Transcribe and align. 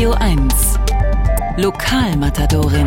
Radio 0.00 0.16
1. 0.18 0.78
Lokalmatadorin. 1.58 2.86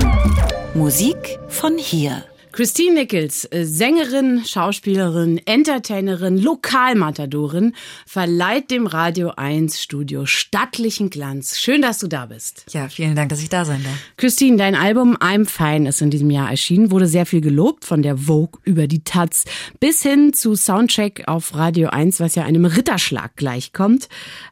Musik 0.74 1.38
von 1.48 1.78
hier. 1.78 2.24
Christine 2.54 2.94
Nichols, 2.94 3.46
äh, 3.46 3.66
Sängerin, 3.66 4.46
Schauspielerin, 4.46 5.42
Entertainerin, 5.44 6.38
Lokalmatadorin, 6.38 7.74
verleiht 8.06 8.70
dem 8.70 8.86
Radio 8.86 9.32
1 9.36 9.82
Studio 9.82 10.28
stattlichen 10.28 11.10
Glanz. 11.10 11.58
Schön, 11.58 11.82
dass 11.82 11.98
du 11.98 12.08
da 12.08 12.28
bist. 12.28 12.66
Ja, 12.70 12.90
vielen 12.90 13.16
Dank, 13.16 13.30
dass 13.30 13.42
ich 13.42 13.50
da 13.50 13.66
sein 13.66 13.84
darf. 13.84 13.96
Christine, 14.18 14.58
dein 14.58 14.76
Album 14.76 15.18
I'm 15.18 15.48
Fine 15.48 15.90
ist 15.90 16.04
in 16.04 16.12
diesem 16.12 16.30
Jahr 16.30 16.52
erschienen, 16.52 16.92
wurde 16.92 17.08
sehr 17.08 17.26
viel 17.26 17.42
gelobt, 17.42 17.86
von 17.86 18.04
der 18.04 18.18
Vogue 18.18 18.62
über 18.66 18.86
die 18.86 19.04
Taz 19.04 19.46
bis 19.80 20.04
hin 20.04 20.34
zu 20.34 20.54
Soundcheck 20.54 21.24
auf 21.26 21.56
Radio 21.56 21.90
1, 21.90 22.20
was 22.20 22.36
ja 22.36 22.44
einem 22.44 22.66
Ritterschlag 22.66 23.36
gleichkommt. 23.36 24.10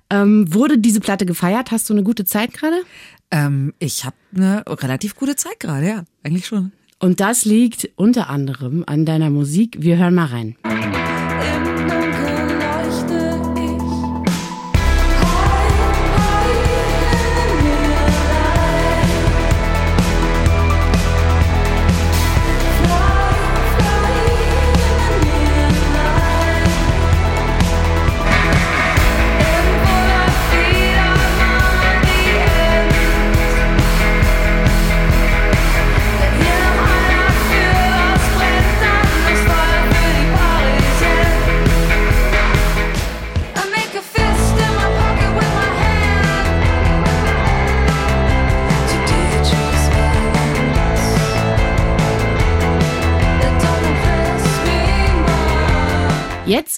Ähm, 0.09 0.51
wurde 0.51 0.79
diese 0.79 1.01
Platte 1.01 1.27
gefeiert? 1.27 1.69
Hast 1.69 1.87
du 1.87 1.93
eine 1.93 2.01
gute 2.01 2.25
Zeit 2.25 2.51
gerade? 2.55 2.81
Ähm, 3.29 3.75
ich 3.77 4.05
habe 4.05 4.15
eine 4.35 4.63
relativ 4.67 5.15
gute 5.15 5.35
Zeit 5.35 5.59
gerade, 5.59 5.87
ja, 5.87 6.03
eigentlich 6.23 6.47
schon. 6.47 6.71
Und 7.01 7.19
das 7.19 7.45
liegt 7.45 7.89
unter 7.95 8.29
anderem 8.29 8.83
an 8.85 9.05
deiner 9.05 9.31
Musik. 9.31 9.77
Wir 9.79 9.97
hören 9.97 10.13
mal 10.13 10.27
rein. 10.27 10.55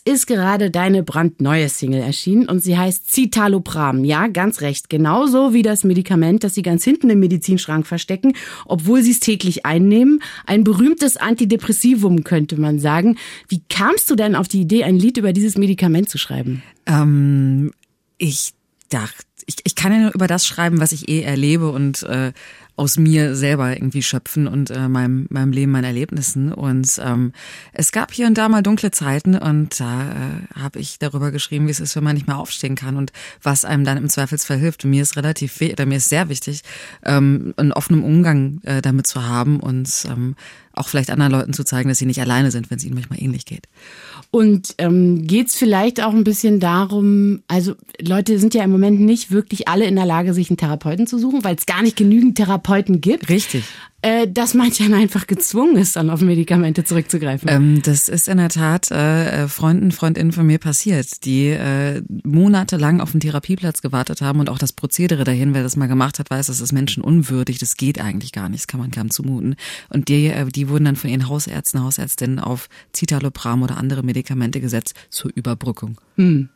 Ist 0.06 0.28
gerade 0.28 0.70
deine 0.70 1.02
brandneue 1.02 1.70
Single 1.70 2.02
erschienen 2.02 2.50
und 2.50 2.60
sie 2.60 2.78
heißt 2.78 3.10
Citalopram. 3.12 4.04
Ja, 4.04 4.28
ganz 4.28 4.62
recht. 4.62 4.90
Genauso 4.90 5.54
wie 5.54 5.62
das 5.62 5.84
Medikament, 5.84 6.44
das 6.44 6.56
sie 6.56 6.62
ganz 6.62 6.84
hinten 6.84 7.10
im 7.10 7.20
Medizinschrank 7.20 7.88
verstecken, 7.88 8.34
obwohl 8.66 9.02
sie 9.02 9.12
es 9.12 9.22
täglich 9.22 9.66
einnehmen. 9.66 10.22
Ein 10.46 10.64
berühmtes 10.64 11.16
Antidepressivum, 11.16 12.24
könnte 12.24 12.60
man 12.60 12.80
sagen. 12.80 13.18
Wie 13.48 13.62
kamst 13.70 14.10
du 14.10 14.16
denn 14.16 14.36
auf 14.36 14.50
die 14.50 14.62
Idee, 14.62 14.84
ein 14.84 15.00
Lied 15.00 15.18
über 15.18 15.32
dieses 15.32 15.58
Medikament 15.58 16.10
zu 16.10 16.18
schreiben? 16.18 16.64
Ähm, 16.86 17.72
ich 18.18 18.54
dachte, 18.90 19.24
ich, 19.46 19.56
ich 19.64 19.76
kann 19.76 19.94
ja 19.94 20.00
nur 20.00 20.14
über 20.14 20.28
das 20.28 20.46
schreiben, 20.46 20.80
was 20.80 20.92
ich 20.92 21.08
eh 21.08 21.22
erlebe 21.22 21.72
und 21.72 22.04
äh, 22.04 22.34
aus 22.76 22.98
mir 22.98 23.36
selber 23.36 23.72
irgendwie 23.72 24.02
schöpfen 24.02 24.48
und 24.48 24.72
äh, 24.72 24.88
meinem, 24.88 25.28
meinem 25.30 25.52
Leben, 25.52 25.72
meinen 25.72 25.84
Erlebnissen. 25.84 26.52
Und 26.52 27.00
ähm, 27.04 27.34
es 27.72 27.92
gab 27.92 28.12
hier 28.12 28.26
und 28.26 28.38
da 28.38 28.50
mal 28.50 28.64
dunkle 28.64 28.92
Zeiten 28.92 29.38
und 29.38 29.80
da 29.80 30.12
äh, 30.12 30.60
habe 30.60 30.80
ich 30.80 30.98
darüber 30.98 31.32
geschrieben, 31.32 31.68
wie 31.68 31.72
es 31.72 31.80
ist, 31.80 31.96
wenn 31.96 32.04
man 32.04 32.16
nicht 32.16 32.28
mehr 32.28 32.38
aufstehen 32.38 32.76
kann 32.76 32.98
und 32.98 33.12
was 33.42 33.64
einem 33.64 33.84
dann 33.84 33.98
im 33.98 34.10
Zweifelsfall 34.10 34.58
hilft. 34.58 34.84
Und 34.86 34.92
mir 34.92 35.04
ist 35.04 35.18
relativ 35.18 35.62
oder 35.62 35.86
mir 35.86 35.98
ist 35.98 36.10
sehr 36.10 36.30
wichtig, 36.30 36.62
ähm, 37.04 37.54
einen 37.58 37.74
offenen 37.74 38.04
Umgang 38.04 38.60
äh, 38.64 38.82
damit 38.82 39.06
zu 39.06 39.24
haben 39.24 39.60
und 39.60 40.06
ähm, 40.10 40.36
auch 40.74 40.88
vielleicht 40.88 41.12
anderen 41.12 41.32
Leuten 41.32 41.54
zu 41.54 41.64
zeigen, 41.64 41.90
dass 41.90 42.00
sie 42.00 42.06
nicht 42.06 42.22
alleine 42.22 42.52
sind, 42.52 42.70
wenn 42.70 42.78
es 42.78 42.84
ihnen 42.84 42.96
manchmal 42.96 43.22
ähnlich 43.22 43.46
geht. 43.46 43.68
Und 44.32 44.76
ähm, 44.80 45.28
geht 45.28 45.50
es 45.50 45.56
vielleicht 45.56 46.02
auch 46.02 46.14
ein 46.14 46.24
bisschen 46.24 46.60
darum, 46.60 47.44
also 47.48 47.76
Leute 48.02 48.40
sind 48.40 48.54
ja 48.56 48.64
im 48.64 48.72
Moment 48.72 49.00
nicht 49.00 49.32
wirklich 49.32 49.68
alle 49.68 49.86
in 49.86 49.96
der 49.96 50.06
Lage, 50.06 50.34
sich 50.34 50.50
einen 50.50 50.58
Therapeuten 50.58 51.06
zu 51.06 51.20
suchen, 51.20 51.44
weil 51.44 51.56
es 51.56 51.66
gar 51.66 51.84
nicht 51.84 51.96
genügend 51.96 52.36
Therapeuten 52.36 53.02
gibt. 53.02 53.30
Richtig 53.30 53.64
äh, 54.04 54.28
dass 54.28 54.54
manchmal 54.54 54.94
einfach 55.02 55.28
gezwungen 55.28 55.78
ist, 55.78 55.96
dann 55.96 56.10
auf 56.10 56.22
Medikamente 56.22 56.84
zurückzugreifen. 56.84 57.50
Ähm, 57.50 57.82
das 57.82 58.10
ist 58.10 58.28
in 58.28 58.38
der 58.38 58.50
Tat 58.50 58.92
äh, 58.92 59.48
Freunden, 59.48 59.92
Freundinnen 59.92 60.34
von 60.34 60.46
mir 60.46 60.60
passiert, 60.60 61.26
die 61.26 61.48
äh, 61.48 62.04
monatelang 62.24 63.00
auf 63.00 63.14
einen 63.14 63.22
Therapieplatz 63.22 63.82
gewartet 63.82 64.22
haben 64.22 64.40
und 64.40 64.50
auch 64.50 64.60
das 64.60 64.74
Prozedere 64.74 65.24
dahin, 65.24 65.54
wer 65.54 65.64
das 65.64 65.78
mal 65.78 65.88
gemacht 65.88 66.20
hat, 66.20 66.30
weiß, 66.30 66.48
das 66.48 66.60
ist 66.60 66.74
menschenunwürdig, 66.74 67.58
das 67.60 67.78
geht 67.78 68.00
eigentlich 68.00 68.34
gar 68.34 68.50
nicht, 68.50 68.64
das 68.64 68.68
kann 68.68 68.82
man 68.82 68.92
kaum 68.92 69.10
zumuten. 69.10 69.56
Und 69.90 70.10
die, 70.10 70.28
äh, 70.28 70.46
die 70.46 70.68
wurden 70.68 70.86
dann 70.86 70.96
von 70.98 71.10
ihren 71.10 71.30
Hausärzten, 71.30 71.82
Hausärztinnen 71.82 72.40
auf 72.40 72.68
Citalopram 72.94 73.64
oder 73.64 73.78
andere 73.78 74.04
Medikamente 74.04 74.60
gesetzt 74.60 74.96
zur 75.10 75.32
Überbrückung. 75.34 75.98
Hm. 76.18 76.50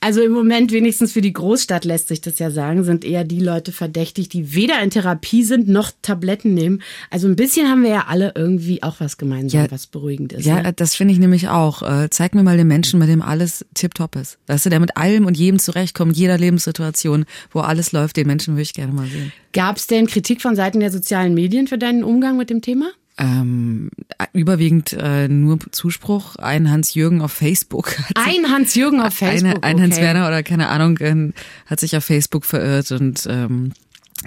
Also 0.00 0.22
im 0.22 0.32
Moment 0.32 0.72
wenigstens 0.72 1.12
für 1.12 1.20
die 1.20 1.32
Großstadt 1.32 1.84
lässt 1.84 2.08
sich 2.08 2.20
das 2.20 2.38
ja 2.38 2.50
sagen, 2.50 2.84
sind 2.84 3.04
eher 3.04 3.24
die 3.24 3.40
Leute 3.40 3.72
verdächtig, 3.72 4.28
die 4.28 4.54
weder 4.54 4.80
in 4.82 4.90
Therapie 4.90 5.42
sind 5.42 5.68
noch 5.68 5.90
Tabletten 6.02 6.54
nehmen. 6.54 6.82
Also 7.10 7.26
ein 7.26 7.36
bisschen 7.36 7.68
haben 7.68 7.82
wir 7.82 7.90
ja 7.90 8.04
alle 8.08 8.32
irgendwie 8.34 8.82
auch 8.82 9.00
was 9.00 9.18
gemeinsam, 9.18 9.62
ja, 9.62 9.70
was 9.70 9.86
beruhigend 9.86 10.32
ist. 10.32 10.46
Ja, 10.46 10.62
ne? 10.62 10.72
das 10.72 10.94
finde 10.94 11.14
ich 11.14 11.20
nämlich 11.20 11.48
auch. 11.48 11.82
Äh, 11.82 12.10
zeig 12.10 12.34
mir 12.34 12.42
mal 12.42 12.56
den 12.56 12.68
Menschen, 12.68 13.00
bei 13.00 13.06
dem 13.06 13.22
alles 13.22 13.64
tipptopp 13.74 14.16
ist. 14.16 14.38
Weißt 14.46 14.66
du, 14.66 14.70
der 14.70 14.80
mit 14.80 14.96
allem 14.96 15.26
und 15.26 15.36
jedem 15.36 15.58
zurechtkommt, 15.58 16.16
jeder 16.16 16.38
Lebenssituation, 16.38 17.24
wo 17.50 17.60
alles 17.60 17.92
läuft, 17.92 18.16
den 18.16 18.26
Menschen 18.26 18.54
würde 18.54 18.62
ich 18.62 18.74
gerne 18.74 18.92
mal 18.92 19.06
sehen. 19.06 19.32
Gab 19.52 19.76
es 19.76 19.86
denn 19.86 20.06
Kritik 20.06 20.40
von 20.40 20.54
Seiten 20.54 20.80
der 20.80 20.90
sozialen 20.90 21.34
Medien 21.34 21.66
für 21.66 21.78
deinen 21.78 22.04
Umgang 22.04 22.36
mit 22.36 22.50
dem 22.50 22.62
Thema? 22.62 22.92
ähm, 23.20 23.90
überwiegend 24.32 24.92
äh, 24.92 25.28
nur 25.28 25.58
Zuspruch. 25.70 26.36
Ein 26.36 26.70
Hans-Jürgen 26.70 27.20
auf 27.22 27.32
Facebook. 27.32 27.96
Ein 28.14 28.50
Hans-Jürgen 28.50 29.00
auf 29.00 29.14
Facebook. 29.14 29.56
Eine, 29.56 29.62
ein 29.62 29.76
okay. 29.76 29.82
Hans-Werner 29.84 30.28
oder 30.28 30.42
keine 30.42 30.68
Ahnung, 30.68 30.98
äh, 30.98 31.32
hat 31.66 31.80
sich 31.80 31.96
auf 31.96 32.04
Facebook 32.04 32.44
verirrt 32.44 32.92
und 32.92 33.26
ähm, 33.28 33.72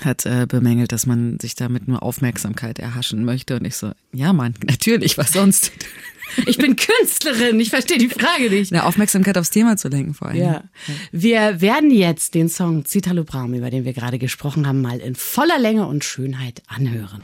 hat 0.02 0.26
äh, 0.26 0.46
bemängelt, 0.48 0.92
dass 0.92 1.06
man 1.06 1.40
sich 1.40 1.56
damit 1.56 1.88
nur 1.88 2.04
Aufmerksamkeit 2.04 2.80
erhaschen 2.80 3.26
möchte. 3.26 3.56
Und 3.56 3.66
ich 3.66 3.76
so, 3.76 3.92
ja 4.12 4.34
Mann, 4.34 4.56
natürlich, 4.66 5.18
was 5.18 5.32
sonst? 5.32 5.72
Ich 6.48 6.58
bin 6.58 6.78
Künstlerin, 6.78 7.60
ich 7.60 7.70
verstehe 7.70 8.00
die 8.00 8.08
Frage 8.08 8.50
nicht. 8.50 8.72
Eine 8.72 8.86
Aufmerksamkeit 8.86 9.38
aufs 9.38 9.52
Thema 9.52 9.78
zu 9.78 9.90
lenken 9.90 10.16
vor 10.16 10.30
allem. 10.30 10.42
Ja. 10.42 10.64
Wir 11.12 11.62
werden 11.62 11.92
jetzt 11.92 12.34
den 12.34 12.50
Song 12.50 12.86
Citalopram, 12.86 13.54
über 13.54 13.70
den 13.70 13.86
wir 13.86 13.94
gerade 13.94 14.18
gesprochen 14.18 14.66
haben, 14.66 14.82
mal 14.82 15.00
in 15.00 15.14
voller 15.14 15.60
Länge 15.60 15.86
und 15.86 16.04
Schönheit 16.04 16.64
anhören. 16.66 17.22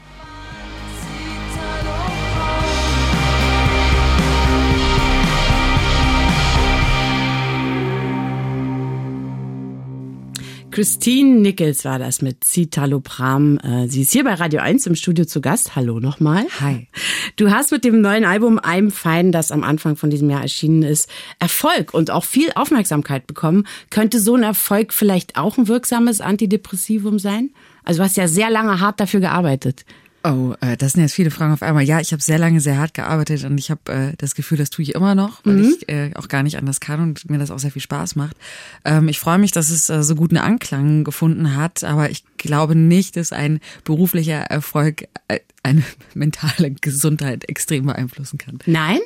Christine 10.70 11.40
Nichols 11.40 11.84
war 11.84 11.98
das 11.98 12.22
mit 12.22 12.44
Citalopram. 12.44 13.58
Äh, 13.58 13.88
sie 13.88 14.02
ist 14.02 14.12
hier 14.12 14.22
bei 14.22 14.34
Radio 14.34 14.60
1 14.60 14.86
im 14.86 14.94
Studio 14.94 15.24
zu 15.24 15.40
Gast. 15.40 15.74
Hallo 15.74 15.98
nochmal. 15.98 16.46
Hi. 16.60 16.86
Du 17.34 17.50
hast 17.50 17.72
mit 17.72 17.84
dem 17.84 18.00
neuen 18.00 18.24
Album 18.24 18.60
I'm 18.60 18.92
Fine, 18.92 19.32
das 19.32 19.50
am 19.50 19.64
Anfang 19.64 19.96
von 19.96 20.10
diesem 20.10 20.30
Jahr 20.30 20.42
erschienen 20.42 20.84
ist, 20.84 21.10
Erfolg 21.40 21.92
und 21.92 22.12
auch 22.12 22.24
viel 22.24 22.52
Aufmerksamkeit 22.54 23.26
bekommen. 23.26 23.66
Könnte 23.90 24.20
so 24.20 24.36
ein 24.36 24.44
Erfolg 24.44 24.92
vielleicht 24.92 25.36
auch 25.36 25.58
ein 25.58 25.66
wirksames 25.66 26.20
Antidepressivum 26.20 27.18
sein? 27.18 27.50
Also 27.82 27.98
du 27.98 28.04
hast 28.04 28.16
ja 28.16 28.28
sehr 28.28 28.48
lange 28.48 28.78
hart 28.78 29.00
dafür 29.00 29.18
gearbeitet. 29.18 29.84
Oh, 30.22 30.54
äh, 30.60 30.76
das 30.76 30.92
sind 30.92 31.02
jetzt 31.02 31.14
viele 31.14 31.30
Fragen 31.30 31.52
auf 31.52 31.62
einmal. 31.62 31.82
Ja, 31.82 31.98
ich 31.98 32.12
habe 32.12 32.22
sehr 32.22 32.38
lange 32.38 32.60
sehr 32.60 32.76
hart 32.76 32.92
gearbeitet 32.92 33.44
und 33.44 33.56
ich 33.56 33.70
habe 33.70 33.90
äh, 33.90 34.12
das 34.18 34.34
Gefühl, 34.34 34.58
das 34.58 34.68
tue 34.68 34.82
ich 34.82 34.94
immer 34.94 35.14
noch, 35.14 35.44
weil 35.44 35.54
mhm. 35.54 35.64
ich 35.64 35.88
äh, 35.88 36.10
auch 36.14 36.28
gar 36.28 36.42
nicht 36.42 36.58
anders 36.58 36.80
kann 36.80 37.00
und 37.00 37.30
mir 37.30 37.38
das 37.38 37.50
auch 37.50 37.58
sehr 37.58 37.70
viel 37.70 37.80
Spaß 37.80 38.16
macht. 38.16 38.36
Ähm, 38.84 39.08
ich 39.08 39.18
freue 39.18 39.38
mich, 39.38 39.52
dass 39.52 39.70
es 39.70 39.88
äh, 39.88 40.02
so 40.02 40.14
guten 40.14 40.36
Anklang 40.36 41.04
gefunden 41.04 41.56
hat, 41.56 41.84
aber 41.84 42.10
ich 42.10 42.24
glaube 42.36 42.74
nicht, 42.74 43.16
dass 43.16 43.32
ein 43.32 43.60
beruflicher 43.84 44.42
Erfolg 44.42 45.08
äh, 45.28 45.40
eine 45.62 45.82
mentale 46.14 46.72
Gesundheit 46.72 47.48
extrem 47.48 47.86
beeinflussen 47.86 48.36
kann. 48.36 48.58
Nein? 48.66 49.00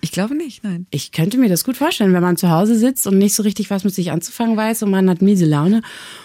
Ich 0.00 0.12
glaube 0.12 0.34
nicht, 0.34 0.64
nein. 0.64 0.86
Ich 0.90 1.12
könnte 1.12 1.38
mir 1.38 1.48
das 1.48 1.64
gut 1.64 1.76
vorstellen, 1.76 2.12
wenn 2.12 2.22
man 2.22 2.36
zu 2.36 2.50
Hause 2.50 2.76
sitzt 2.76 3.06
und 3.06 3.18
nicht 3.18 3.34
so 3.34 3.42
richtig 3.42 3.70
was 3.70 3.84
mit 3.84 3.94
sich 3.94 4.12
anzufangen 4.12 4.56
weiß 4.56 4.82
und 4.82 4.90
man 4.90 5.08
hat 5.10 5.22
miese 5.22 5.46
Laune 5.46 5.82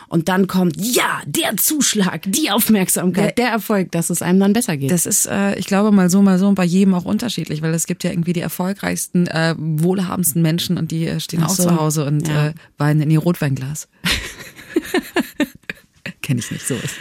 und 0.07 0.29
dann 0.29 0.47
kommt, 0.47 0.77
ja, 0.79 1.21
der 1.25 1.57
Zuschlag, 1.57 2.21
die 2.25 2.51
Aufmerksamkeit, 2.51 3.37
der, 3.37 3.45
der 3.45 3.53
Erfolg, 3.53 3.91
dass 3.91 4.09
es 4.09 4.21
einem 4.21 4.39
dann 4.39 4.53
besser 4.53 4.77
geht. 4.77 4.91
Das 4.91 5.05
ist, 5.05 5.25
äh, 5.25 5.55
ich 5.55 5.65
glaube, 5.65 5.91
mal 5.91 6.09
so, 6.09 6.21
mal 6.21 6.39
so 6.39 6.47
und 6.47 6.55
bei 6.55 6.63
jedem 6.63 6.93
auch 6.93 7.03
unterschiedlich, 7.05 7.61
weil 7.61 7.73
es 7.73 7.87
gibt 7.87 8.03
ja 8.03 8.11
irgendwie 8.11 8.33
die 8.33 8.41
erfolgreichsten, 8.41 9.27
äh, 9.27 9.55
wohlhabendsten 9.57 10.41
Menschen 10.41 10.77
und 10.77 10.91
die 10.91 11.07
äh, 11.07 11.19
stehen 11.19 11.41
so. 11.41 11.45
auch 11.45 11.55
zu 11.55 11.75
Hause 11.75 12.05
und 12.05 12.27
ja. 12.27 12.47
äh, 12.47 12.53
weinen 12.77 13.01
in 13.01 13.11
ihr 13.11 13.19
Rotweinglas. 13.19 13.87
Kenne 16.21 16.39
ich 16.39 16.51
nicht, 16.51 16.67
so 16.67 16.75
ist. 16.75 16.95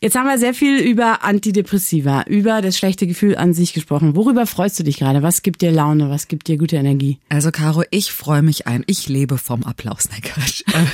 Jetzt 0.00 0.14
haben 0.16 0.26
wir 0.26 0.38
sehr 0.38 0.54
viel 0.54 0.78
über 0.78 1.24
Antidepressiva, 1.24 2.22
über 2.28 2.62
das 2.62 2.78
schlechte 2.78 3.08
Gefühl 3.08 3.36
an 3.36 3.52
sich 3.52 3.72
gesprochen. 3.72 4.14
Worüber 4.14 4.46
freust 4.46 4.78
du 4.78 4.84
dich 4.84 4.98
gerade? 4.98 5.22
Was 5.24 5.42
gibt 5.42 5.60
dir 5.60 5.72
Laune? 5.72 6.08
Was 6.08 6.28
gibt 6.28 6.46
dir 6.46 6.56
gute 6.56 6.76
Energie? 6.76 7.18
Also 7.28 7.50
Caro, 7.50 7.82
ich 7.90 8.12
freue 8.12 8.42
mich 8.42 8.68
ein. 8.68 8.84
Ich 8.86 9.08
lebe 9.08 9.38
vom 9.38 9.64
Applaus. 9.64 10.08
Nein, 10.10 10.22
Quatsch. 10.22 10.62
Äh, 10.72 10.84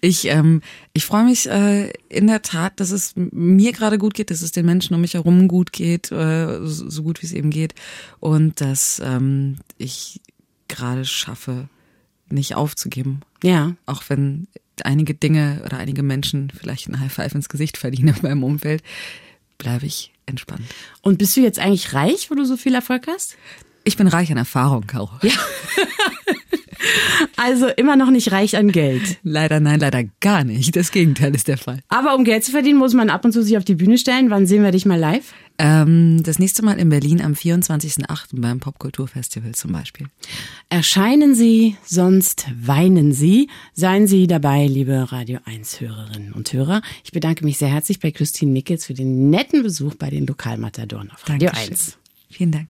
Ich, 0.00 0.26
ähm, 0.26 0.62
ich 0.92 1.04
freue 1.04 1.24
mich 1.24 1.48
äh, 1.48 1.90
in 2.08 2.26
der 2.26 2.42
Tat, 2.42 2.78
dass 2.80 2.90
es 2.90 3.14
mir 3.16 3.72
gerade 3.72 3.98
gut 3.98 4.14
geht, 4.14 4.30
dass 4.30 4.42
es 4.42 4.52
den 4.52 4.66
Menschen 4.66 4.94
um 4.94 5.00
mich 5.00 5.14
herum 5.14 5.48
gut 5.48 5.72
geht, 5.72 6.10
äh, 6.12 6.60
so, 6.62 6.88
so 6.88 7.02
gut 7.02 7.22
wie 7.22 7.26
es 7.26 7.32
eben 7.32 7.50
geht. 7.50 7.74
Und 8.20 8.60
dass 8.60 9.00
ähm, 9.04 9.56
ich 9.76 10.20
gerade 10.68 11.04
schaffe, 11.04 11.68
nicht 12.30 12.54
aufzugeben. 12.54 13.20
Ja. 13.42 13.74
Auch 13.86 14.02
wenn 14.08 14.46
einige 14.86 15.14
Dinge 15.14 15.62
oder 15.64 15.78
einige 15.78 16.02
Menschen 16.02 16.50
vielleicht 16.58 16.88
ein 16.88 17.00
High 17.00 17.12
Five 17.12 17.34
ins 17.34 17.48
Gesicht 17.48 17.76
verdienen 17.76 18.14
in 18.16 18.22
meinem 18.22 18.44
Umfeld, 18.44 18.82
bleibe 19.58 19.86
ich 19.86 20.12
entspannt. 20.26 20.62
Und 21.02 21.18
bist 21.18 21.36
du 21.36 21.40
jetzt 21.40 21.58
eigentlich 21.58 21.92
reich, 21.94 22.30
wo 22.30 22.34
du 22.34 22.44
so 22.44 22.56
viel 22.56 22.74
Erfolg 22.74 23.06
hast? 23.08 23.36
Ich 23.84 23.96
bin 23.96 24.06
reich 24.06 24.30
an 24.30 24.36
Erfahrung, 24.36 24.86
Caro. 24.86 25.10
Ja. 25.22 25.32
Also 27.36 27.68
immer 27.68 27.96
noch 27.96 28.10
nicht 28.10 28.32
reich 28.32 28.56
an 28.56 28.72
Geld. 28.72 29.18
Leider 29.22 29.60
nein, 29.60 29.80
leider 29.80 30.04
gar 30.20 30.44
nicht. 30.44 30.74
Das 30.76 30.90
Gegenteil 30.90 31.34
ist 31.34 31.48
der 31.48 31.58
Fall. 31.58 31.80
Aber 31.88 32.14
um 32.14 32.24
Geld 32.24 32.44
zu 32.44 32.50
verdienen, 32.50 32.78
muss 32.78 32.94
man 32.94 33.10
ab 33.10 33.24
und 33.24 33.32
zu 33.32 33.42
sich 33.42 33.56
auf 33.56 33.64
die 33.64 33.74
Bühne 33.74 33.98
stellen. 33.98 34.30
Wann 34.30 34.46
sehen 34.46 34.62
wir 34.62 34.72
dich 34.72 34.86
mal 34.86 34.98
live? 34.98 35.32
Ähm, 35.58 36.22
das 36.22 36.38
nächste 36.38 36.64
Mal 36.64 36.78
in 36.78 36.88
Berlin 36.88 37.20
am 37.20 37.32
24.08. 37.32 38.40
beim 38.40 38.60
Popkulturfestival 38.60 39.54
zum 39.54 39.72
Beispiel. 39.72 40.06
Erscheinen 40.68 41.34
Sie, 41.34 41.76
sonst 41.84 42.46
weinen 42.54 43.12
Sie. 43.12 43.48
Seien 43.74 44.06
Sie 44.06 44.26
dabei, 44.26 44.66
liebe 44.66 45.10
Radio 45.10 45.40
1 45.44 45.80
Hörerinnen 45.80 46.32
und 46.32 46.52
Hörer. 46.52 46.82
Ich 47.04 47.12
bedanke 47.12 47.44
mich 47.44 47.58
sehr 47.58 47.68
herzlich 47.68 48.00
bei 48.00 48.10
Christine 48.10 48.52
Mickels 48.52 48.86
für 48.86 48.94
den 48.94 49.30
netten 49.30 49.62
Besuch 49.62 49.94
bei 49.94 50.10
den 50.10 50.26
Lokalmatadoren 50.26 51.10
auf 51.10 51.28
Radio 51.28 51.50
Dankeschön. 51.50 51.72
1. 51.72 51.98
Vielen 52.30 52.52
Dank. 52.52 52.66